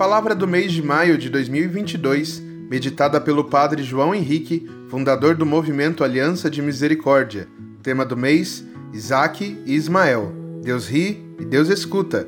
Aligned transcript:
Palavra 0.00 0.34
do 0.34 0.48
mês 0.48 0.72
de 0.72 0.82
maio 0.82 1.18
de 1.18 1.28
2022, 1.28 2.40
meditada 2.40 3.20
pelo 3.20 3.44
Padre 3.44 3.82
João 3.82 4.14
Henrique, 4.14 4.66
fundador 4.88 5.34
do 5.34 5.44
movimento 5.44 6.02
Aliança 6.02 6.48
de 6.48 6.62
Misericórdia. 6.62 7.46
Tema 7.82 8.02
do 8.02 8.16
mês: 8.16 8.64
Isaac 8.94 9.62
e 9.66 9.74
Ismael. 9.74 10.32
Deus 10.62 10.88
ri 10.88 11.22
e 11.38 11.44
Deus 11.44 11.68
escuta. 11.68 12.26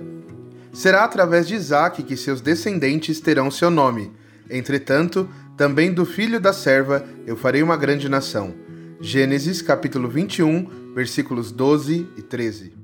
Será 0.71 1.03
através 1.03 1.48
de 1.48 1.54
Isaac 1.54 2.02
que 2.02 2.14
seus 2.14 2.43
descendentes 2.43 3.20
terão 3.20 3.50
seu 3.50 3.70
nome. 3.70 4.12
Entretanto, 4.50 5.27
também 5.57 5.95
do 5.95 6.04
filho 6.04 6.39
da 6.39 6.52
serva 6.52 7.02
eu 7.27 7.39
farei 7.39 7.62
uma 7.62 7.79
grande 7.79 8.07
nação. 8.07 8.52
Gênesis 9.00 9.62
capítulo 9.62 10.11
21, 10.11 10.93
versículos 10.95 11.50
12 11.50 12.07
e 12.18 12.20
13. 12.20 12.75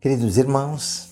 Queridos 0.00 0.38
irmãos, 0.38 1.09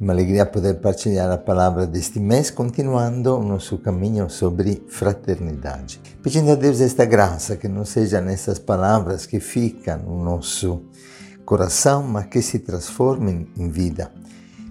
uma 0.00 0.12
alegria 0.12 0.44
poder 0.44 0.74
partilhar 0.74 1.30
a 1.30 1.38
palavra 1.38 1.86
deste 1.86 2.20
mês, 2.20 2.50
continuando 2.50 3.36
o 3.36 3.42
nosso 3.42 3.78
caminho 3.78 4.28
sobre 4.28 4.82
fraternidade. 4.88 6.00
Pedindo 6.22 6.50
a 6.50 6.54
Deus 6.54 6.80
esta 6.80 7.04
graça, 7.04 7.56
que 7.56 7.66
não 7.66 7.84
seja 7.84 8.20
nessas 8.20 8.58
palavras 8.58 9.24
que 9.24 9.40
ficam 9.40 9.98
no 9.98 10.22
nosso 10.22 10.82
coração, 11.44 12.02
mas 12.02 12.26
que 12.26 12.42
se 12.42 12.58
transformem 12.58 13.48
em 13.56 13.70
vida. 13.70 14.12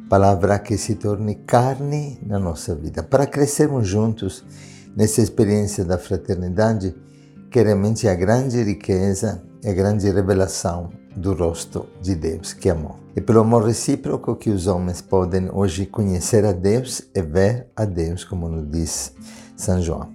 Palavra 0.07 0.59
que 0.59 0.77
se 0.77 0.95
torne 0.95 1.35
carne 1.35 2.19
na 2.23 2.37
nossa 2.37 2.75
vida, 2.75 3.01
para 3.01 3.25
crescermos 3.25 3.87
juntos 3.87 4.43
nessa 4.95 5.21
experiência 5.21 5.83
da 5.83 5.97
fraternidade, 5.97 6.95
que 7.49 7.61
realmente 7.61 8.07
é 8.07 8.11
a 8.11 8.15
grande 8.15 8.61
riqueza 8.61 9.41
e 9.63 9.69
a 9.69 9.73
grande 9.73 10.09
revelação 10.11 10.91
do 11.15 11.33
rosto 11.33 11.87
de 12.01 12.13
Deus, 12.13 12.53
que 12.53 12.69
é 12.69 12.73
amor. 12.73 13.04
É 13.17 13.21
pelo 13.21 13.39
amor 13.39 13.63
recíproco 13.63 14.35
que 14.35 14.49
os 14.49 14.67
homens 14.67 14.99
podem 14.99 15.49
hoje 15.49 15.85
conhecer 15.85 16.43
a 16.43 16.51
Deus 16.51 17.01
e 17.15 17.21
ver 17.21 17.67
a 17.73 17.85
Deus, 17.85 18.25
como 18.25 18.49
nos 18.49 18.69
diz 18.69 19.13
São 19.55 19.81
João. 19.81 20.13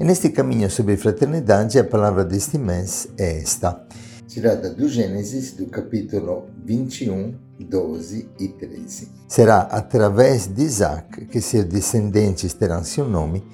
E 0.00 0.04
neste 0.04 0.30
caminho 0.30 0.70
sobre 0.70 0.96
fraternidade, 0.96 1.78
a 1.78 1.84
palavra 1.84 2.24
deste 2.24 2.56
mês 2.56 3.06
é 3.18 3.38
esta, 3.42 3.86
tirada 4.26 4.70
do 4.70 4.88
Gênesis, 4.88 5.52
do 5.52 5.66
capítulo 5.66 6.46
21, 6.64 7.34
12 7.60 8.30
e 8.40 8.48
13. 8.48 9.08
Será 9.28 9.60
através 9.60 10.46
de 10.46 10.62
Isaac 10.62 11.26
que 11.26 11.42
seus 11.42 11.66
descendentes 11.66 12.54
terão 12.54 12.82
seu 12.82 13.06
nome, 13.06 13.44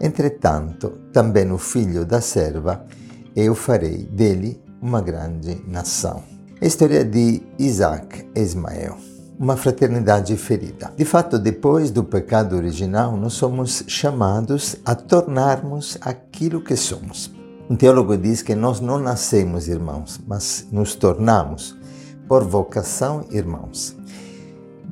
entretanto, 0.00 0.90
também 1.12 1.50
o 1.50 1.58
filho 1.58 2.04
da 2.04 2.20
serva, 2.20 2.86
eu 3.34 3.52
farei 3.56 4.04
dele 4.04 4.62
uma 4.80 5.00
grande 5.00 5.60
nação. 5.66 6.33
A 6.64 6.66
história 6.66 7.04
de 7.04 7.42
Isaac 7.58 8.26
e 8.34 8.40
Ismael, 8.40 8.96
uma 9.38 9.54
fraternidade 9.54 10.34
ferida. 10.38 10.90
De 10.96 11.04
fato, 11.04 11.38
depois 11.38 11.90
do 11.90 12.02
pecado 12.02 12.56
original, 12.56 13.14
nós 13.18 13.34
somos 13.34 13.84
chamados 13.86 14.76
a 14.82 14.94
tornarmos 14.94 15.98
aquilo 16.00 16.62
que 16.62 16.74
somos. 16.74 17.30
Um 17.68 17.76
teólogo 17.76 18.16
diz 18.16 18.40
que 18.40 18.54
nós 18.54 18.80
não 18.80 18.98
nascemos 18.98 19.68
irmãos, 19.68 20.18
mas 20.26 20.66
nos 20.72 20.94
tornamos, 20.94 21.76
por 22.26 22.42
vocação, 22.44 23.26
irmãos. 23.30 23.94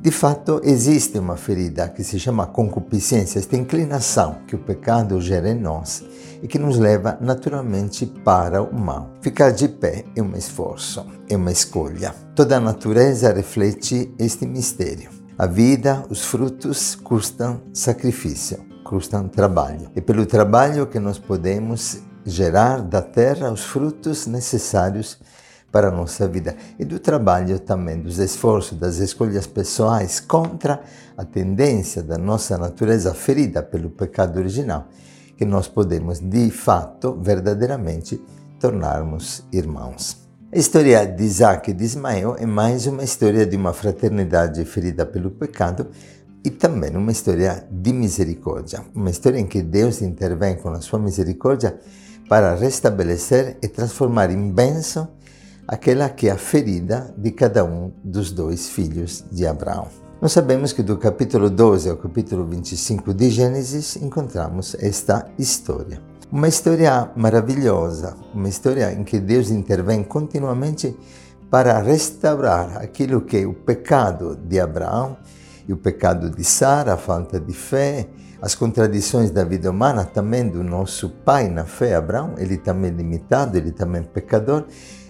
De 0.03 0.11
fato, 0.11 0.61
existe 0.65 1.17
uma 1.17 1.37
ferida 1.37 1.89
que 1.89 2.03
se 2.03 2.19
chama 2.19 2.45
concupiscência, 2.45 3.39
esta 3.39 3.57
inclinação 3.57 4.39
que 4.49 4.57
o 4.57 4.59
pecado 4.59 5.21
gera 5.21 5.49
em 5.49 5.55
nós 5.55 6.03
e 6.43 6.49
que 6.49 6.59
nos 6.59 6.77
leva 6.77 7.17
naturalmente 7.21 8.05
para 8.05 8.61
o 8.61 8.75
mal. 8.75 9.13
Ficar 9.21 9.53
de 9.53 9.69
pé 9.69 10.05
é 10.17 10.21
um 10.21 10.37
esforço, 10.37 11.07
é 11.31 11.37
uma 11.37 11.53
escolha. 11.53 12.13
Toda 12.35 12.57
a 12.57 12.61
natureza 12.61 13.33
reflete 13.33 14.13
este 14.19 14.45
mistério. 14.45 15.09
A 15.39 15.47
vida, 15.47 16.05
os 16.11 16.25
frutos 16.25 16.97
custam 16.97 17.63
sacrifício, 17.73 18.59
custam 18.83 19.29
trabalho. 19.29 19.89
É 19.95 20.01
pelo 20.01 20.27
trabalho 20.27 20.89
que 20.89 20.99
nós 20.99 21.17
podemos 21.17 22.01
gerar 22.27 22.83
da 22.83 23.03
terra 23.03 23.53
os 23.53 23.63
frutos 23.63 24.27
necessários 24.27 25.17
para 25.73 25.89
a 25.89 25.91
nossa 25.91 26.29
vida 26.29 26.55
e 26.79 26.85
do 26.85 27.01
trabalho 27.01 27.59
também, 27.59 27.99
dos 27.99 28.19
esforços, 28.19 28.79
das 28.79 28.99
escolhas 28.99 29.47
pessoais 29.47 30.21
contra 30.21 30.83
a 31.17 31.25
tendência 31.25 32.03
da 32.03 32.19
nossa 32.19 32.59
natureza 32.59 33.15
ferida 33.15 33.63
pelo 33.63 33.89
pecado 33.89 34.39
original, 34.39 34.89
que 35.37 35.47
nós 35.47 35.67
podemos 35.67 36.21
de 36.21 36.51
fato, 36.51 37.19
verdadeiramente, 37.21 38.23
tornarmos 38.61 39.43
irmãos. 39.51 40.19
A 40.55 40.59
história 40.59 41.07
de 41.07 41.25
Isaac 41.25 41.71
e 41.71 41.75
de 41.75 41.83
Ismael 41.85 42.37
é 42.39 42.45
mais 42.45 42.87
uma 42.87 43.03
história 43.03 43.47
de 43.47 43.57
uma 43.57 43.73
fraternidade 43.73 44.63
ferida 44.67 45.07
pelo 45.07 45.31
pecado 45.31 45.89
e 46.45 46.51
também 46.51 46.95
uma 46.95 47.11
história 47.11 47.67
de 47.71 47.93
misericórdia, 47.95 48.85
uma 48.95 49.09
história 49.09 49.39
em 49.39 49.47
que 49.47 49.63
Deus 49.63 50.03
intervém 50.03 50.57
com 50.57 50.69
a 50.69 50.83
sua 50.83 50.99
misericórdia 50.99 51.79
para 52.29 52.55
restabelecer 52.55 53.57
e 53.63 53.69
transformar 53.69 54.31
em 54.31 54.51
bênção 54.51 55.09
aquela 55.67 56.09
que 56.09 56.29
é 56.29 56.33
a 56.33 56.37
ferida 56.37 57.15
de 57.17 57.31
cada 57.31 57.65
um 57.65 57.93
dos 58.03 58.31
dois 58.33 58.69
filhos 58.69 59.25
de 59.31 59.47
Abraão. 59.47 59.89
Nós 60.21 60.33
sabemos 60.33 60.73
que 60.73 60.83
do 60.83 60.97
capítulo 60.97 61.51
12 61.51 61.91
ao 61.91 61.97
capítulo 61.97 62.45
25 62.47 63.13
de 63.13 63.31
Gênesis 63.31 63.97
encontramos 63.97 64.77
esta 64.79 65.27
história. 65.39 66.01
Uma 66.31 66.49
história 66.49 67.11
maravilhosa, 67.17 68.17
uma 68.33 68.49
história 68.49 68.93
em 68.93 69.05
que 69.05 69.19
Deus 69.19 69.51
intervém 69.51 70.03
continuamente 70.03 70.97
para 71.51 71.79
restaurar 71.81 72.79
aquilo 72.79 73.21
que 73.21 73.39
é 73.39 73.47
o 73.47 73.53
pecado 73.53 74.37
de 74.37 74.59
Abraão 74.59 75.17
e 75.69 75.73
o 75.73 75.77
pecado 75.77 76.31
de 76.31 76.43
Sara, 76.45 76.95
a 76.95 76.97
falta 76.97 77.39
de 77.39 77.53
fé, 77.53 78.09
as 78.41 78.55
contradições 78.55 79.31
da 79.31 79.45
vida 79.45 79.71
humana, 79.71 80.05
também 80.05 80.49
do 80.49 80.65
nosso 80.65 81.11
pai 81.11 81.49
na 81.49 81.65
fé, 81.65 81.95
Abraão, 81.95 82.35
ele 82.39 82.57
também 82.57 82.91
é 82.91 82.95
limitado, 82.95 83.57
ele 83.57 83.71
também 83.71 84.01
é 84.01 84.05
pecador, 84.05 84.65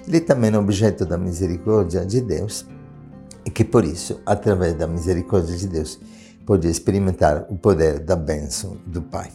ele 0.07 0.21
também 0.21 0.53
é 0.53 0.59
objeto 0.59 1.05
da 1.07 1.17
misericórdia 1.17 2.05
de 2.05 2.21
Deus 2.21 2.67
e 3.45 3.51
que 3.51 3.65
por 3.65 3.85
isso, 3.85 4.21
através 4.25 4.75
da 4.75 4.87
misericórdia 4.87 5.57
de 5.57 5.69
Deus, 5.69 5.99
pode 6.47 6.69
experimentar 6.69 7.47
o 7.49 7.57
poder 7.57 8.01
da 8.01 8.17
bênção 8.17 8.77
do 8.87 9.03
Pai. 9.03 9.31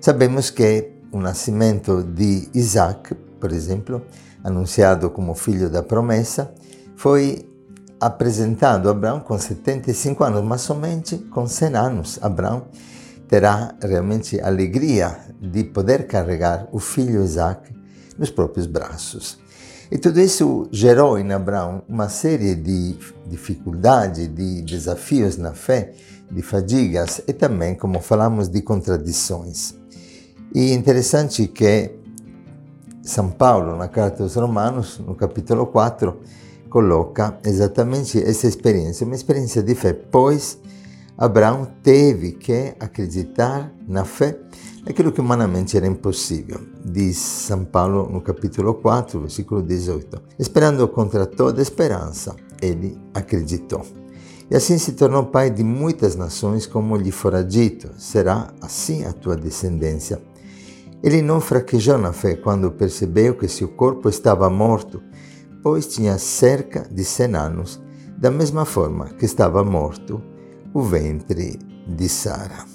Sabemos 0.00 0.50
que 0.50 0.92
o 1.12 1.18
nascimento 1.18 2.02
de 2.02 2.48
Isaac, 2.54 3.14
por 3.40 3.52
exemplo, 3.52 4.02
anunciado 4.42 5.10
como 5.10 5.34
filho 5.34 5.70
da 5.70 5.82
promessa, 5.82 6.52
foi 6.96 7.48
apresentado 8.00 8.88
a 8.88 8.92
Abraão 8.92 9.20
com 9.20 9.38
75 9.38 10.24
anos, 10.24 10.42
mas 10.42 10.62
somente 10.62 11.18
com 11.18 11.46
100 11.46 11.76
anos 11.76 12.18
Abraão 12.20 12.66
terá 13.28 13.74
realmente 13.80 14.40
alegria 14.40 15.16
de 15.40 15.64
poder 15.64 16.06
carregar 16.06 16.68
o 16.72 16.78
filho 16.78 17.22
Isaac 17.22 17.72
nos 18.18 18.30
próprios 18.30 18.66
braços. 18.66 19.41
E 19.92 19.98
tudo 19.98 20.22
isso 20.22 20.66
gerou 20.72 21.18
em 21.18 21.32
Abraão 21.32 21.82
uma 21.86 22.08
série 22.08 22.54
de 22.54 22.96
dificuldades, 23.26 24.26
de 24.26 24.62
desafios 24.62 25.36
na 25.36 25.52
fé, 25.52 25.92
de 26.30 26.40
fadigas 26.40 27.20
e 27.28 27.32
também, 27.34 27.74
como 27.74 28.00
falamos, 28.00 28.48
de 28.48 28.62
contradições. 28.62 29.74
E 30.54 30.70
é 30.70 30.72
interessante 30.72 31.46
que 31.46 31.90
São 33.02 33.28
Paulo, 33.28 33.76
na 33.76 33.86
carta 33.86 34.22
aos 34.22 34.34
Romanos, 34.34 34.98
no 34.98 35.14
capítulo 35.14 35.66
4, 35.66 36.20
coloca 36.70 37.38
exatamente 37.44 38.18
essa 38.18 38.46
experiência, 38.46 39.04
uma 39.06 39.14
experiência 39.14 39.62
de 39.62 39.74
fé, 39.74 39.92
pois 39.92 40.56
Abraão 41.18 41.68
teve 41.82 42.32
que 42.32 42.72
acreditar 42.80 43.70
na 43.86 44.06
fé 44.06 44.38
aquilo 44.86 45.12
que 45.12 45.20
humanamente 45.20 45.76
era 45.76 45.86
impossível, 45.86 46.60
diz 46.84 47.16
São 47.16 47.64
Paulo 47.64 48.08
no 48.10 48.20
capítulo 48.20 48.74
4, 48.74 49.20
versículo 49.20 49.62
18. 49.62 50.20
Esperando 50.38 50.86
contra 50.88 51.24
toda 51.24 51.62
esperança, 51.62 52.34
ele 52.60 52.98
acreditou. 53.14 53.84
E 54.50 54.56
assim 54.56 54.76
se 54.78 54.92
tornou 54.92 55.26
pai 55.26 55.50
de 55.50 55.62
muitas 55.62 56.16
nações, 56.16 56.66
como 56.66 56.96
lhe 56.96 57.12
fora 57.12 57.42
dito: 57.44 57.90
será 57.96 58.52
assim 58.60 59.04
a 59.04 59.12
tua 59.12 59.36
descendência. 59.36 60.20
Ele 61.02 61.22
não 61.22 61.40
fraquejou 61.40 61.98
na 61.98 62.12
fé 62.12 62.36
quando 62.36 62.70
percebeu 62.70 63.34
que 63.34 63.48
seu 63.48 63.68
corpo 63.68 64.08
estava 64.08 64.48
morto, 64.50 65.02
pois 65.62 65.86
tinha 65.86 66.18
cerca 66.18 66.86
de 66.90 67.04
cem 67.04 67.34
anos, 67.34 67.80
da 68.16 68.30
mesma 68.30 68.64
forma 68.64 69.06
que 69.10 69.24
estava 69.24 69.64
morto 69.64 70.22
o 70.74 70.82
ventre 70.82 71.58
de 71.88 72.08
Sara 72.08 72.71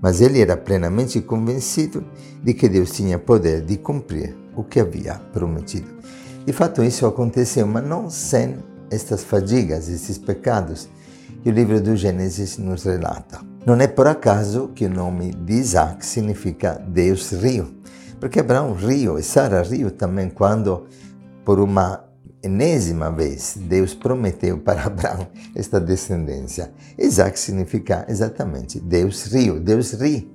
mas 0.00 0.20
ele 0.20 0.40
era 0.40 0.56
plenamente 0.56 1.20
convencido 1.20 2.04
de 2.42 2.54
que 2.54 2.68
Deus 2.68 2.90
tinha 2.90 3.18
poder 3.18 3.62
de 3.62 3.76
cumprir 3.76 4.36
o 4.56 4.62
que 4.62 4.80
havia 4.80 5.14
prometido. 5.32 5.88
De 6.44 6.52
fato, 6.52 6.82
isso 6.82 7.06
aconteceu, 7.06 7.66
mas 7.66 7.86
não 7.86 8.10
sem 8.10 8.56
estas 8.90 9.24
fadigas, 9.24 9.88
esses 9.88 10.18
pecados 10.18 10.88
que 11.42 11.48
o 11.48 11.52
livro 11.52 11.80
do 11.80 11.96
Gênesis 11.96 12.58
nos 12.58 12.84
relata. 12.84 13.40
Não 13.66 13.74
é 13.76 13.86
por 13.86 14.06
acaso 14.06 14.70
que 14.74 14.86
o 14.86 14.90
nome 14.90 15.32
de 15.32 15.54
Isaac 15.54 16.04
significa 16.04 16.80
Deus 16.86 17.32
rio, 17.32 17.74
porque 18.20 18.40
Abraão 18.40 18.74
riu 18.74 19.18
e 19.18 19.22
Sara 19.22 19.62
riu 19.62 19.90
também 19.90 20.28
quando, 20.28 20.86
por 21.44 21.58
uma 21.58 22.04
enésima 22.44 23.10
vez, 23.10 23.56
Deus 23.56 23.94
prometeu 23.94 24.58
para 24.58 24.84
Abraão 24.86 25.26
esta 25.54 25.80
descendência. 25.80 26.72
Isaac 26.98 27.38
significa 27.38 28.04
exatamente 28.08 28.78
Deus 28.78 29.24
riu, 29.24 29.58
Deus 29.58 29.92
ri 29.94 30.30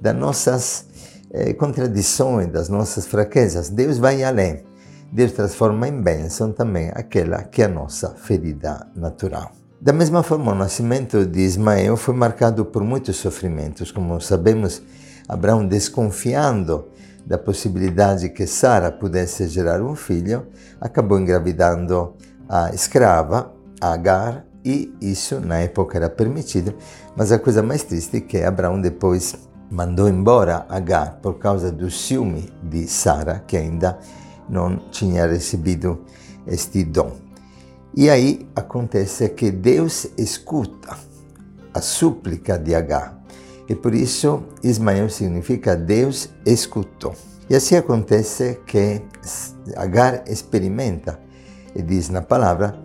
das 0.00 0.14
nossas 0.14 0.86
eh, 1.30 1.54
contradições, 1.54 2.48
das 2.48 2.68
nossas 2.68 3.06
fraquezas. 3.06 3.68
Deus 3.68 3.98
vai 3.98 4.22
além. 4.22 4.64
Deus 5.10 5.32
transforma 5.32 5.88
em 5.88 6.00
bênção 6.00 6.52
também 6.52 6.90
aquela 6.92 7.42
que 7.42 7.62
é 7.62 7.64
a 7.64 7.68
nossa 7.68 8.10
ferida 8.10 8.86
natural. 8.94 9.52
Da 9.80 9.92
mesma 9.92 10.22
forma, 10.22 10.52
o 10.52 10.54
nascimento 10.54 11.24
de 11.24 11.40
Ismael 11.40 11.96
foi 11.96 12.14
marcado 12.14 12.64
por 12.64 12.82
muitos 12.82 13.16
sofrimentos. 13.16 13.92
Como 13.92 14.20
sabemos, 14.20 14.82
Abraão 15.28 15.66
desconfiando 15.66 16.86
da 17.26 17.36
possibilidade 17.36 18.28
que 18.28 18.46
Sara 18.46 18.92
pudesse 18.92 19.48
gerar 19.48 19.82
um 19.82 19.96
filho, 19.96 20.46
acabou 20.80 21.18
engravidando 21.18 22.14
a 22.48 22.70
escrava 22.72 23.52
Agar 23.80 24.46
e 24.64 24.94
isso 25.00 25.40
na 25.40 25.58
época 25.58 25.98
era 25.98 26.08
permitido, 26.08 26.74
mas 27.16 27.30
a 27.30 27.38
coisa 27.38 27.62
mais 27.62 27.82
triste 27.82 28.16
é 28.16 28.20
que 28.20 28.42
Abraão 28.42 28.80
depois 28.80 29.34
mandou 29.70 30.08
embora 30.08 30.64
Agar 30.68 31.18
por 31.20 31.38
causa 31.38 31.70
do 31.70 31.90
ciúme 31.90 32.50
de 32.62 32.86
Sara, 32.86 33.42
que 33.46 33.56
ainda 33.56 33.98
não 34.48 34.76
tinha 34.90 35.26
recebido 35.26 36.04
este 36.46 36.84
dom. 36.84 37.12
E 37.94 38.08
aí 38.08 38.48
acontece 38.54 39.28
que 39.30 39.50
Deus 39.50 40.06
escuta 40.16 40.96
a 41.74 41.80
súplica 41.80 42.58
de 42.58 42.74
Agar. 42.74 43.15
E 43.68 43.74
por 43.74 43.94
isso 43.94 44.42
Ismael 44.62 45.08
significa 45.08 45.76
Deus 45.76 46.28
escutou. 46.44 47.14
E 47.48 47.54
assim 47.54 47.76
acontece 47.76 48.60
que 48.66 49.02
Agar 49.74 50.24
experimenta 50.28 51.18
e 51.74 51.82
diz 51.82 52.08
na 52.08 52.22
palavra 52.22 52.78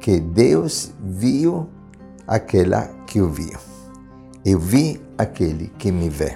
que 0.00 0.18
Deus 0.18 0.92
viu 1.00 1.68
aquela 2.26 2.88
que 3.06 3.20
o 3.20 3.30
viu. 3.30 3.58
Eu 4.44 4.58
vi 4.58 5.00
aquele 5.16 5.68
que 5.78 5.92
me 5.92 6.08
vê. 6.08 6.34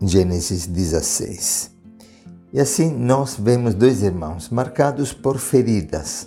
Gênesis 0.00 0.66
16. 0.66 1.70
E 2.52 2.60
assim 2.60 2.90
nós 2.90 3.36
vemos 3.38 3.74
dois 3.74 4.02
irmãos 4.02 4.48
marcados 4.48 5.12
por 5.12 5.38
feridas, 5.38 6.26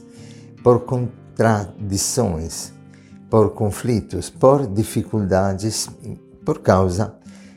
por 0.63 0.81
contradições, 0.81 2.71
por 3.31 3.53
conflitos, 3.53 4.29
por 4.29 4.67
dificuldades, 4.67 5.89
por 6.45 6.59
causa 6.59 7.15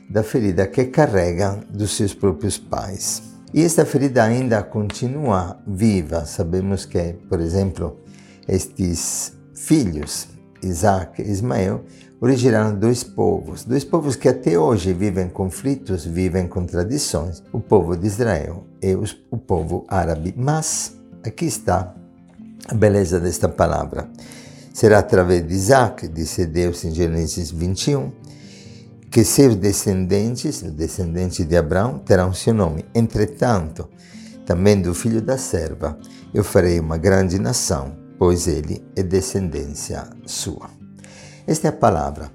da 0.09 0.23
ferida 0.23 0.65
que 0.67 0.85
carregam 0.85 1.59
dos 1.69 1.97
seus 1.97 2.13
próprios 2.13 2.57
pais. 2.57 3.21
E 3.53 3.61
esta 3.61 3.85
ferida 3.85 4.23
ainda 4.23 4.63
continua 4.63 5.59
viva. 5.67 6.25
Sabemos 6.25 6.85
que, 6.85 7.17
por 7.27 7.41
exemplo, 7.41 7.99
estes 8.47 9.33
filhos, 9.53 10.27
Isaac 10.63 11.21
e 11.21 11.29
Ismael, 11.29 11.83
originaram 12.21 12.73
dois 12.73 13.03
povos, 13.03 13.65
dois 13.65 13.83
povos 13.83 14.15
que 14.15 14.29
até 14.29 14.57
hoje 14.57 14.93
vivem 14.93 15.27
conflitos, 15.27 16.05
vivem 16.05 16.47
contradições, 16.47 17.43
o 17.51 17.59
povo 17.59 17.97
de 17.97 18.07
Israel 18.07 18.65
e 18.81 18.95
o 19.29 19.37
povo 19.37 19.85
árabe. 19.89 20.33
Mas 20.37 20.95
aqui 21.21 21.45
está 21.45 21.93
a 22.69 22.73
beleza 22.73 23.19
desta 23.19 23.49
palavra. 23.49 24.09
Será 24.75 24.99
através 24.99 25.47
de 25.47 25.53
Isaac, 25.53 26.05
disse 26.05 26.45
Deus 26.45 26.83
em 26.83 26.91
Gênesis 26.93 27.49
21, 27.49 28.11
que 29.09 29.23
seus 29.23 29.55
descendentes, 29.55 30.61
os 30.61 30.71
descendentes 30.73 31.47
de 31.47 31.55
Abraão, 31.55 31.97
terão 31.99 32.33
seu 32.33 32.53
nome. 32.53 32.83
Entretanto, 32.93 33.87
também 34.45 34.81
do 34.81 34.93
filho 34.93 35.21
da 35.21 35.37
serva, 35.37 35.97
eu 36.33 36.43
farei 36.43 36.77
uma 36.77 36.97
grande 36.97 37.39
nação, 37.39 37.95
pois 38.19 38.49
ele 38.49 38.85
é 38.97 39.01
descendência 39.01 40.09
sua. 40.25 40.69
Esta 41.47 41.67
é 41.67 41.69
a 41.69 41.71
palavra. 41.71 42.29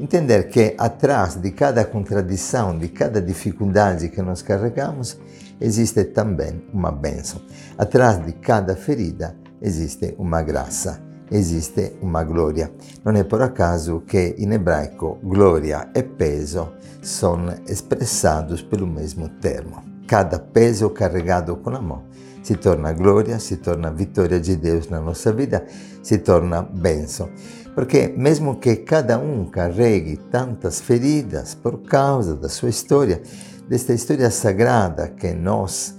Entender 0.00 0.48
que 0.48 0.74
atrás 0.78 1.34
de 1.34 1.50
cada 1.50 1.84
contradição, 1.84 2.78
de 2.78 2.88
cada 2.88 3.20
dificuldade 3.20 4.08
que 4.08 4.22
nós 4.22 4.40
carregamos, 4.40 5.18
existe 5.60 6.04
também 6.04 6.64
uma 6.72 6.90
bênção. 6.90 7.42
Atrás 7.76 8.24
de 8.24 8.32
cada 8.32 8.74
ferida 8.74 9.36
existe 9.60 10.14
uma 10.16 10.40
graça, 10.40 11.11
existe 11.32 11.94
uma 12.00 12.22
glória. 12.22 12.70
Não 13.04 13.12
é 13.12 13.24
por 13.24 13.42
acaso 13.42 14.02
que 14.06 14.36
em 14.38 14.52
hebraico 14.52 15.18
glória 15.22 15.88
e 15.94 16.02
peso 16.02 16.68
são 17.00 17.46
expressados 17.66 18.62
pelo 18.62 18.86
mesmo 18.86 19.28
termo. 19.28 19.82
Cada 20.06 20.38
peso 20.38 20.90
carregado 20.90 21.56
com 21.56 21.70
amor 21.70 22.02
se 22.42 22.56
torna 22.56 22.92
glória, 22.92 23.38
se 23.38 23.56
torna 23.56 23.90
vitória 23.90 24.38
de 24.40 24.56
Deus 24.56 24.88
na 24.88 25.00
nossa 25.00 25.32
vida, 25.32 25.64
se 26.02 26.18
torna 26.18 26.62
bênção. 26.62 27.28
Porque, 27.74 28.12
mesmo 28.16 28.56
que 28.56 28.76
cada 28.76 29.18
um 29.18 29.46
carregue 29.46 30.16
tantas 30.30 30.80
feridas 30.80 31.54
por 31.54 31.78
causa 31.82 32.34
da 32.34 32.48
sua 32.48 32.68
história, 32.68 33.22
desta 33.68 33.94
história 33.94 34.30
sagrada 34.30 35.08
que 35.08 35.32
nós 35.32 35.94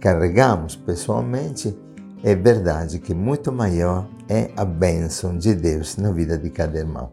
carregamos 0.00 0.76
pessoalmente, 0.76 1.76
é 2.22 2.34
verdade 2.34 2.98
que 2.98 3.14
muito 3.14 3.52
maior 3.52 4.08
é 4.28 4.50
a 4.56 4.64
bênção 4.64 5.36
de 5.36 5.54
Deus 5.54 5.96
na 5.96 6.10
vida 6.10 6.36
de 6.36 6.50
cada 6.50 6.78
irmão. 6.78 7.12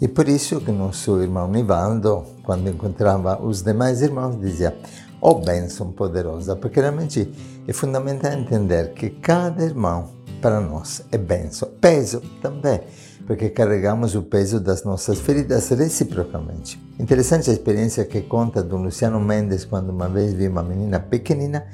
E 0.00 0.08
por 0.08 0.28
isso 0.28 0.62
que 0.62 0.72
nosso 0.72 1.20
irmão 1.20 1.46
Nivaldo, 1.50 2.24
quando 2.42 2.70
encontrava 2.70 3.40
os 3.42 3.60
demais 3.60 4.00
irmãos, 4.00 4.40
dizia: 4.40 4.74
Oh 5.20 5.34
bênção 5.34 5.92
poderosa, 5.92 6.56
porque 6.56 6.80
realmente 6.80 7.30
é 7.68 7.72
fundamental 7.72 8.32
entender 8.32 8.94
que 8.94 9.10
cada 9.10 9.62
irmão 9.62 10.08
para 10.40 10.58
nós 10.58 11.02
é 11.12 11.18
bênção, 11.18 11.68
peso 11.78 12.22
também, 12.40 12.80
porque 13.26 13.50
carregamos 13.50 14.14
o 14.14 14.22
peso 14.22 14.58
das 14.58 14.84
nossas 14.84 15.20
feridas 15.20 15.68
reciprocamente. 15.68 16.80
Interessante 16.98 17.50
a 17.50 17.52
experiência 17.52 18.06
que 18.06 18.22
conta 18.22 18.62
do 18.62 18.78
Luciano 18.78 19.20
Mendes 19.20 19.66
quando 19.66 19.90
uma 19.90 20.08
vez 20.08 20.32
viu 20.32 20.50
uma 20.50 20.62
menina 20.62 20.98
pequenina 20.98 21.66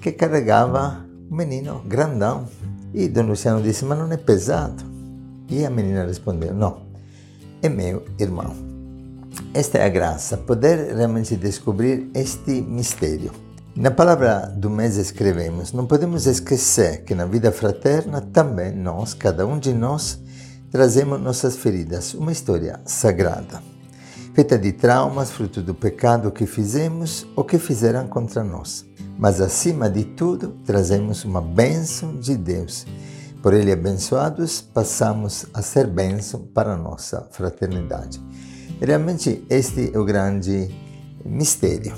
que 0.00 0.10
carregava 0.10 1.06
um 1.30 1.36
menino 1.36 1.80
grandão. 1.86 2.48
E 2.92 3.06
Dom 3.06 3.22
Luciano 3.22 3.62
disse: 3.62 3.84
Mas 3.84 3.98
não 3.98 4.10
é 4.10 4.16
pesado? 4.16 4.82
E 5.48 5.64
a 5.64 5.70
menina 5.70 6.04
respondeu: 6.04 6.52
Não 6.52 6.87
é 7.62 7.68
meu 7.68 8.04
irmão. 8.18 8.54
Esta 9.52 9.78
é 9.78 9.84
a 9.84 9.88
graça, 9.88 10.36
poder 10.36 10.94
realmente 10.94 11.36
descobrir 11.36 12.10
este 12.14 12.60
mistério. 12.62 13.32
Na 13.74 13.90
palavra 13.90 14.46
do 14.46 14.68
mês 14.68 14.96
escrevemos: 14.96 15.72
não 15.72 15.86
podemos 15.86 16.26
esquecer 16.26 17.04
que 17.04 17.14
na 17.14 17.24
vida 17.24 17.52
fraterna 17.52 18.20
também 18.20 18.74
nós, 18.74 19.14
cada 19.14 19.46
um 19.46 19.58
de 19.58 19.72
nós, 19.72 20.18
trazemos 20.70 21.20
nossas 21.20 21.56
feridas, 21.56 22.14
uma 22.14 22.32
história 22.32 22.80
sagrada, 22.84 23.62
feita 24.34 24.58
de 24.58 24.72
traumas, 24.72 25.30
fruto 25.30 25.62
do 25.62 25.74
pecado 25.74 26.30
que 26.30 26.46
fizemos 26.46 27.26
ou 27.34 27.44
que 27.44 27.58
fizeram 27.58 28.06
contra 28.06 28.42
nós. 28.44 28.84
Mas 29.18 29.40
acima 29.40 29.90
de 29.90 30.04
tudo, 30.04 30.56
trazemos 30.64 31.24
uma 31.24 31.40
bênção 31.40 32.16
de 32.16 32.36
Deus 32.36 32.86
por 33.48 33.54
Ele 33.54 33.72
abençoados, 33.72 34.60
passamos 34.60 35.46
a 35.54 35.62
ser 35.62 35.86
bênção 35.86 36.40
para 36.52 36.74
a 36.74 36.76
nossa 36.76 37.26
fraternidade. 37.30 38.20
Realmente, 38.78 39.42
este 39.48 39.90
é 39.94 39.98
o 39.98 40.04
grande 40.04 40.68
mistério. 41.24 41.94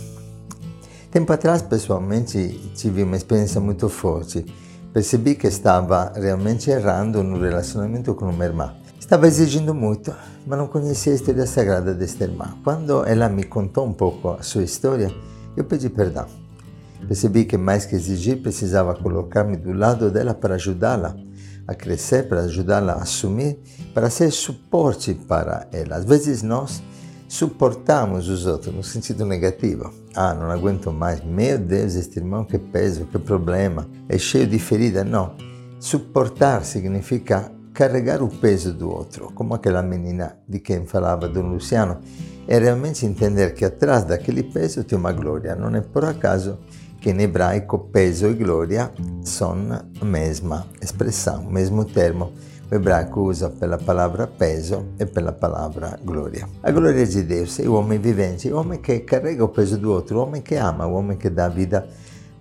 Tempo 1.11 1.33
atrás, 1.33 1.61
pessoalmente, 1.61 2.71
tive 2.77 3.03
uma 3.03 3.17
experiência 3.17 3.61
muito 3.61 3.89
forte. 3.89 4.47
Percebi 4.93 5.35
que 5.35 5.49
estava 5.49 6.13
realmente 6.15 6.71
errando 6.71 7.21
no 7.25 7.41
relacionamento 7.41 8.15
com 8.15 8.27
uma 8.27 8.45
irmã. 8.45 8.73
Estava 9.01 9.27
exigindo 9.27 9.75
muito, 9.75 10.15
mas 10.47 10.57
não 10.57 10.69
conhecia 10.69 11.13
a 11.13 11.17
história 11.17 11.49
sagrada 11.49 11.93
desta 11.93 12.23
irmã. 12.23 12.55
Quando 12.63 13.05
ela 13.05 13.29
me 13.29 13.43
contou 13.43 13.85
um 13.89 13.93
pouco 13.93 14.29
a 14.29 14.43
sua 14.45 14.63
história, 14.63 15.13
eu 15.57 15.65
pedi 15.65 15.91
perdão. 15.91 16.27
Percebi 17.09 17.45
que 17.45 17.57
mais 17.57 17.87
que 17.87 17.97
exigir, 17.97 18.41
precisava 18.41 18.95
colocar-me 18.95 19.57
do 19.57 19.73
lado 19.73 20.13
dela 20.13 20.33
para 20.33 20.55
ajudá-la 20.55 21.17
a 21.71 21.75
crescer, 21.75 22.29
para 22.29 22.41
ajudá-la 22.41 22.95
a 22.95 23.03
assumir, 23.03 23.61
para 23.95 24.11
ser 24.11 24.33
suporte 24.33 25.15
para 25.15 25.69
ela. 25.73 25.97
Às 25.97 26.05
vezes 26.05 26.43
nós 26.43 26.83
suportamos 27.29 28.29
os 28.29 28.45
outros 28.45 28.75
no 28.75 28.83
sentido 28.83 29.25
negativo. 29.25 29.89
Ah, 30.17 30.35
não 30.35 30.51
aguento 30.51 30.91
mais. 30.91 31.25
Meu 31.25 31.57
Deus, 31.57 31.95
este 31.95 32.19
irmão 32.19 32.45
que 32.45 32.59
peso, 32.59 33.05
que 33.05 33.21
problema. 33.21 33.87
É 34.09 34.19
cheio 34.19 34.49
de 34.49 34.59
ferida. 34.59 35.05
Não. 35.05 35.37
Suportar 35.79 36.65
significa 36.65 37.53
carregar 37.73 38.21
o 38.21 38.29
peso 38.29 38.73
do 38.75 38.91
outro, 38.91 39.31
como 39.33 39.55
aquela 39.55 39.81
menina 39.81 40.37
de 40.49 40.59
quem 40.59 40.85
falava 40.85 41.29
Dom 41.29 41.53
Luciano. 41.53 42.01
é 42.49 42.59
realmente 42.59 43.07
entender 43.07 43.55
que 43.55 43.65
atrás 43.65 44.03
daquele 44.03 44.43
peso 44.43 44.83
tem 44.83 44.99
uma 44.99 45.13
glória. 45.13 45.55
Não 45.55 45.73
é 45.77 45.81
por 45.81 46.05
acaso 46.05 46.59
que 47.01 47.11
em 47.11 47.21
hebraico 47.23 47.79
peso 47.79 48.29
e 48.29 48.35
glória 48.35 48.93
são 49.25 49.57
a 50.01 50.05
mesma 50.05 50.67
expressão, 50.83 51.47
o 51.47 51.53
mesmo 51.53 51.85
termo. 51.85 52.33
O 52.71 52.75
hebraico 52.75 53.23
usa 53.23 53.51
pela 53.51 53.79
palavra 53.79 54.27
peso 54.27 54.85
e 54.99 55.07
pela 55.07 55.33
palavra 55.33 55.99
glória. 56.05 56.49
A 56.63 56.71
glória 56.71 57.05
de 57.05 57.23
Deus 57.23 57.59
é 57.59 57.69
o 57.69 57.75
homem 57.75 57.99
vivente, 57.99 58.53
o 58.53 58.57
homem 58.57 58.79
que 58.79 59.01
carrega 59.01 59.45
o 59.45 59.49
peso 59.49 59.77
do 59.77 59.91
outro, 59.91 60.19
o 60.19 60.23
homem 60.23 60.41
que 60.41 60.55
ama, 60.55 60.87
o 60.87 60.95
homem 60.95 61.17
que 61.17 61.29
dá 61.29 61.49
vida 61.49 61.89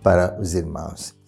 para 0.03 0.37
os 0.39 0.53
irmãos. 0.53 1.18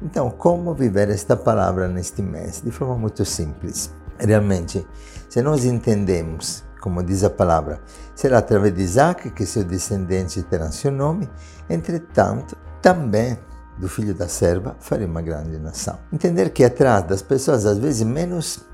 Então, 0.00 0.30
como 0.30 0.74
viver 0.74 1.08
esta 1.10 1.36
palavra 1.36 1.88
neste 1.88 2.22
mês? 2.22 2.60
De 2.64 2.70
forma 2.70 2.96
muito 2.96 3.24
simples. 3.24 3.92
Realmente, 4.18 4.86
se 5.28 5.42
nós 5.42 5.64
entendemos, 5.64 6.64
como 6.80 7.02
diz 7.02 7.24
a 7.24 7.30
palavra, 7.30 7.80
será 8.14 8.38
através 8.38 8.74
de 8.74 8.82
Isaac 8.82 9.30
que 9.30 9.44
seu 9.44 9.64
descendente 9.64 10.42
terá 10.44 10.70
seu 10.70 10.92
nome, 10.92 11.28
entretanto, 11.68 12.56
também 12.80 13.36
do 13.76 13.88
filho 13.88 14.14
da 14.14 14.28
serva 14.28 14.76
farei 14.80 15.06
uma 15.06 15.22
grande 15.22 15.58
nação. 15.58 15.98
Entender 16.12 16.50
que 16.50 16.64
atrás 16.64 17.04
das 17.04 17.22
pessoas, 17.22 17.66
às 17.66 17.78
vezes, 17.78 18.02
menos 18.02 18.66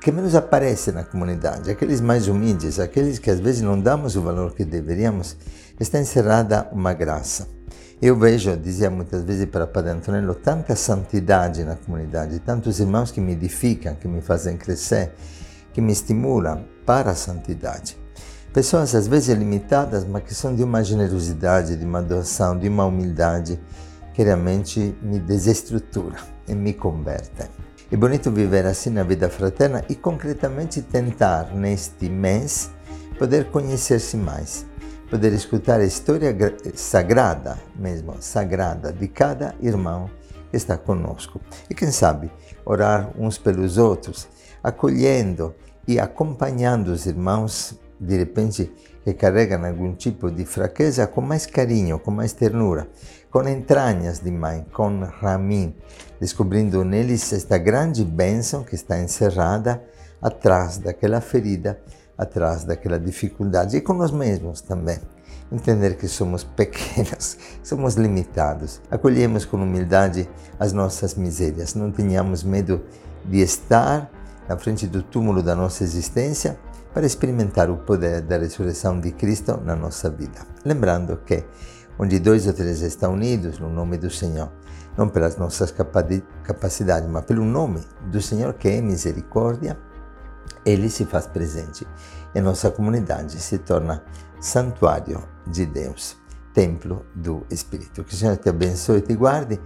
que 0.00 0.12
menos 0.12 0.36
aparecem 0.36 0.94
na 0.94 1.02
comunidade, 1.02 1.70
aqueles 1.70 2.00
mais 2.00 2.28
humildes, 2.28 2.78
aqueles 2.78 3.18
que 3.18 3.30
às 3.30 3.40
vezes 3.40 3.62
não 3.62 3.78
damos 3.78 4.14
o 4.14 4.22
valor 4.22 4.54
que 4.54 4.64
deveríamos, 4.64 5.36
está 5.78 5.98
encerrada 5.98 6.68
uma 6.70 6.92
graça. 6.92 7.48
Eu 8.00 8.14
vejo, 8.14 8.56
dizia 8.56 8.88
muitas 8.88 9.24
vezes 9.24 9.46
para 9.46 9.66
Padre 9.66 9.90
Antonello, 9.90 10.32
tanta 10.32 10.76
santidade 10.76 11.64
na 11.64 11.74
comunidade, 11.74 12.38
tantos 12.38 12.78
irmãos 12.78 13.10
que 13.10 13.20
me 13.20 13.32
edificam, 13.32 13.96
que 13.96 14.06
me 14.06 14.20
fazem 14.20 14.56
crescer, 14.56 15.12
que 15.72 15.80
me 15.80 15.92
estimulam 15.92 16.64
para 16.86 17.10
a 17.10 17.14
santidade. 17.16 17.98
Pessoas 18.52 18.94
às 18.94 19.08
vezes 19.08 19.36
limitadas, 19.36 20.04
mas 20.04 20.22
que 20.22 20.32
são 20.32 20.54
de 20.54 20.62
uma 20.62 20.84
generosidade, 20.84 21.76
de 21.76 21.84
uma 21.84 22.00
doação, 22.00 22.56
de 22.56 22.68
uma 22.68 22.84
humildade 22.84 23.58
que 24.14 24.22
realmente 24.22 24.96
me 25.02 25.18
desestrutura 25.18 26.18
e 26.46 26.54
me 26.54 26.72
converte. 26.74 27.50
É 27.90 27.96
bonito 27.96 28.30
viver 28.30 28.64
assim 28.64 28.90
na 28.90 29.02
vida 29.02 29.28
fraterna 29.28 29.84
e 29.88 29.96
concretamente 29.96 30.82
tentar 30.82 31.52
neste 31.52 32.08
mês 32.08 32.70
poder 33.18 33.50
conhecer-se 33.50 34.16
mais 34.16 34.64
poder 35.10 35.32
escutar 35.32 35.80
a 35.80 35.84
história 35.84 36.36
sagrada, 36.74 37.58
mesmo 37.76 38.16
sagrada, 38.20 38.92
de 38.92 39.08
cada 39.08 39.54
irmão 39.60 40.10
que 40.50 40.56
está 40.56 40.76
conosco. 40.76 41.40
E 41.68 41.74
quem 41.74 41.90
sabe, 41.90 42.30
orar 42.64 43.10
uns 43.18 43.38
pelos 43.38 43.78
outros, 43.78 44.28
acolhendo 44.62 45.54
e 45.86 45.98
acompanhando 45.98 46.88
os 46.88 47.06
irmãos, 47.06 47.74
de 47.98 48.16
repente, 48.16 48.70
que 49.04 49.14
carregam 49.14 49.64
algum 49.64 49.94
tipo 49.94 50.30
de 50.30 50.44
fraqueza, 50.44 51.06
com 51.06 51.22
mais 51.22 51.46
carinho, 51.46 51.98
com 51.98 52.10
mais 52.10 52.34
ternura, 52.34 52.86
com 53.30 53.46
entranhas 53.48 54.20
de 54.20 54.30
mãe, 54.30 54.66
com 54.72 55.00
ramin, 55.00 55.74
descobrindo 56.20 56.84
neles 56.84 57.32
esta 57.32 57.56
grande 57.56 58.04
bênção 58.04 58.62
que 58.62 58.74
está 58.74 59.00
encerrada 59.00 59.82
atrás 60.20 60.78
daquela 60.78 61.20
ferida 61.20 61.80
atrás 62.18 62.64
daquela 62.64 62.98
dificuldade 62.98 63.76
e 63.76 63.80
com 63.80 63.94
nós 63.94 64.10
mesmos 64.10 64.60
também. 64.60 64.98
Entender 65.50 65.96
que 65.96 66.08
somos 66.08 66.44
pequenos, 66.44 67.38
somos 67.62 67.94
limitados. 67.94 68.82
Acolhemos 68.90 69.44
com 69.44 69.56
humildade 69.56 70.28
as 70.58 70.72
nossas 70.72 71.14
misérias. 71.14 71.74
Não 71.74 71.90
tenhamos 71.90 72.42
medo 72.42 72.82
de 73.24 73.38
estar 73.40 74.10
na 74.48 74.58
frente 74.58 74.86
do 74.86 75.02
túmulo 75.02 75.42
da 75.42 75.54
nossa 75.54 75.84
existência 75.84 76.58
para 76.92 77.06
experimentar 77.06 77.70
o 77.70 77.76
poder 77.76 78.22
da 78.22 78.38
ressurreição 78.38 78.98
de 78.98 79.12
Cristo 79.12 79.58
na 79.64 79.76
nossa 79.76 80.10
vida. 80.10 80.40
Lembrando 80.64 81.18
que 81.24 81.44
onde 81.98 82.18
dois 82.18 82.46
ou 82.46 82.52
três 82.52 82.80
estão 82.80 83.14
unidos 83.14 83.58
no 83.58 83.68
nome 83.68 83.96
do 83.96 84.10
Senhor, 84.10 84.50
não 84.96 85.08
pelas 85.08 85.36
nossas 85.36 85.72
capacidades, 86.42 87.08
mas 87.08 87.24
pelo 87.24 87.44
nome 87.44 87.80
do 88.10 88.20
Senhor 88.20 88.54
que 88.54 88.68
é 88.68 88.80
misericórdia, 88.80 89.78
ele 90.68 90.90
se 90.90 91.04
faz 91.06 91.26
presente 91.26 91.86
e 92.34 92.40
nossa 92.40 92.70
comunidade 92.70 93.40
se 93.40 93.58
torna 93.58 94.04
santuário 94.38 95.22
de 95.46 95.64
Deus, 95.64 96.16
templo 96.52 97.06
do 97.14 97.46
Espírito. 97.50 98.04
Que 98.04 98.14
o 98.14 98.16
Senhor 98.16 98.36
te 98.36 98.50
abençoe 98.50 98.98
e 98.98 99.02
te 99.02 99.14
guarde 99.14 99.58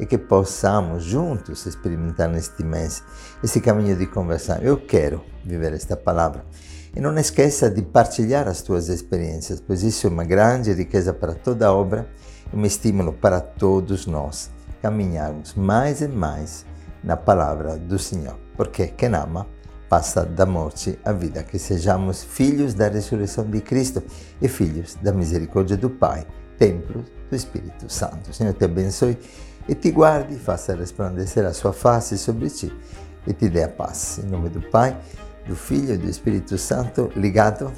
e 0.00 0.06
que 0.06 0.18
possamos 0.18 1.04
juntos 1.04 1.64
experimentar 1.66 2.28
neste 2.28 2.64
mês 2.64 3.02
esse 3.42 3.60
caminho 3.60 3.96
de 3.96 4.06
conversão. 4.06 4.58
Eu 4.58 4.78
quero 4.78 5.24
viver 5.44 5.72
esta 5.72 5.96
palavra. 5.96 6.44
E 6.94 7.00
não 7.00 7.16
esqueça 7.16 7.70
de 7.70 7.82
partilhar 7.82 8.48
as 8.48 8.62
tuas 8.62 8.88
experiências, 8.88 9.60
pois 9.60 9.82
isso 9.82 10.06
é 10.06 10.10
uma 10.10 10.24
grande 10.24 10.72
riqueza 10.72 11.12
para 11.12 11.34
toda 11.34 11.68
a 11.68 11.72
obra 11.72 12.08
e 12.52 12.56
um 12.56 12.64
estímulo 12.64 13.12
para 13.12 13.40
todos 13.40 14.06
nós 14.06 14.50
caminharmos 14.82 15.54
mais 15.54 16.00
e 16.00 16.08
mais 16.08 16.64
na 17.04 17.16
palavra 17.16 17.76
do 17.76 17.98
Senhor. 17.98 18.36
Porque 18.56 18.88
quem 18.88 19.14
ama, 19.14 19.46
passa 19.88 20.24
da 20.24 20.44
morte 20.44 20.98
à 21.04 21.12
vida, 21.12 21.42
que 21.42 21.58
sejamos 21.58 22.22
filhos 22.22 22.74
da 22.74 22.88
ressurreição 22.88 23.44
de 23.48 23.60
Cristo 23.60 24.02
e 24.40 24.48
filhos 24.48 24.96
da 25.00 25.12
misericórdia 25.12 25.76
do 25.76 25.88
Pai, 25.88 26.26
templo 26.58 27.04
do 27.30 27.36
Espírito 27.36 27.90
Santo. 27.90 28.30
O 28.30 28.34
Senhor 28.34 28.52
te 28.52 28.64
abençoe 28.64 29.18
e 29.68 29.74
te 29.74 29.90
guarde, 29.90 30.36
faça 30.36 30.74
resplandecer 30.74 31.44
a 31.44 31.52
sua 31.52 31.72
face 31.72 32.18
sobre 32.18 32.50
ti 32.50 32.72
e 33.26 33.32
te 33.32 33.48
dê 33.48 33.64
a 33.64 33.68
paz. 33.68 34.20
Em 34.22 34.28
nome 34.28 34.48
do 34.48 34.60
Pai, 34.60 34.96
do 35.46 35.56
Filho 35.56 35.94
e 35.94 35.98
do 35.98 36.08
Espírito 36.08 36.56
Santo, 36.58 37.10
ligado. 37.16 37.72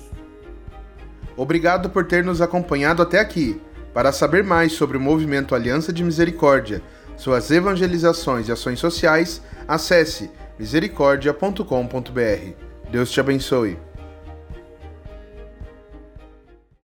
Obrigado 1.37 1.91
por 1.91 2.07
ter 2.07 2.25
nos 2.25 2.41
acompanhado 2.41 3.03
até 3.03 3.19
aqui. 3.19 3.61
Para 3.95 4.13
saber 4.13 4.45
mais 4.45 4.73
sobre 4.73 4.97
o 4.97 5.01
movimento 5.01 5.55
Aliança 5.55 5.93
de 5.93 6.05
Misericórdia, 6.05 6.81
suas 7.17 7.51
evangelizações 7.51 8.49
e 8.49 8.53
ações 8.53 8.79
sociais, 8.79 9.43
acesse 9.67 10.31
misericórdia.com.br. 10.61 12.91
Deus 12.93 13.11
te 13.11 13.21
abençoe. 13.21 13.79